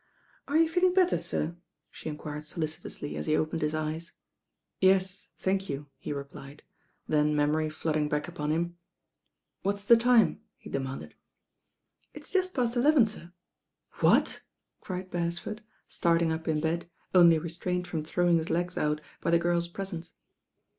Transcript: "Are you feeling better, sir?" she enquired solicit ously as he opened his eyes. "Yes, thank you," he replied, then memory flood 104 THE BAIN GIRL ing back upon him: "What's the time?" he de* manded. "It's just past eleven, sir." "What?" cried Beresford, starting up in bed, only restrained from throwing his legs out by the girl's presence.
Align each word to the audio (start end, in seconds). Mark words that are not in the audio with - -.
"Are 0.47 0.57
you 0.57 0.67
feeling 0.67 0.95
better, 0.95 1.19
sir?" 1.19 1.55
she 1.91 2.09
enquired 2.09 2.43
solicit 2.43 2.83
ously 2.85 3.15
as 3.15 3.27
he 3.27 3.37
opened 3.37 3.61
his 3.61 3.75
eyes. 3.75 4.13
"Yes, 4.79 5.29
thank 5.37 5.69
you," 5.69 5.91
he 5.99 6.11
replied, 6.11 6.63
then 7.07 7.35
memory 7.35 7.69
flood 7.69 7.95
104 7.97 8.17
THE 8.19 8.31
BAIN 8.39 8.49
GIRL 8.49 8.53
ing 8.55 8.57
back 8.57 8.57
upon 8.57 8.65
him: 8.71 8.77
"What's 9.61 9.85
the 9.85 9.95
time?" 9.95 10.41
he 10.57 10.71
de* 10.71 10.79
manded. 10.79 11.11
"It's 12.15 12.31
just 12.31 12.55
past 12.55 12.75
eleven, 12.75 13.05
sir." 13.05 13.31
"What?" 13.99 14.41
cried 14.79 15.11
Beresford, 15.11 15.61
starting 15.87 16.31
up 16.31 16.47
in 16.47 16.61
bed, 16.61 16.89
only 17.13 17.37
restrained 17.37 17.87
from 17.87 18.03
throwing 18.03 18.39
his 18.39 18.49
legs 18.49 18.79
out 18.79 19.01
by 19.21 19.29
the 19.29 19.37
girl's 19.37 19.67
presence. 19.67 20.15